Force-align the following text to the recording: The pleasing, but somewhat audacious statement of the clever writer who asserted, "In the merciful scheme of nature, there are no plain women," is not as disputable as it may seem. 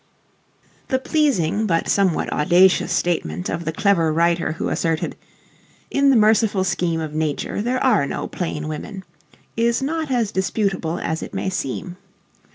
The 0.87 0.97
pleasing, 0.97 1.67
but 1.67 1.87
somewhat 1.87 2.33
audacious 2.33 2.91
statement 2.91 3.49
of 3.49 3.65
the 3.65 3.71
clever 3.71 4.11
writer 4.11 4.53
who 4.53 4.69
asserted, 4.69 5.15
"In 5.91 6.09
the 6.09 6.15
merciful 6.15 6.63
scheme 6.63 6.99
of 6.99 7.13
nature, 7.13 7.61
there 7.61 7.77
are 7.83 8.07
no 8.07 8.25
plain 8.27 8.67
women," 8.67 9.03
is 9.55 9.83
not 9.83 10.09
as 10.09 10.31
disputable 10.31 10.97
as 10.97 11.21
it 11.21 11.35
may 11.35 11.51
seem. 11.51 11.97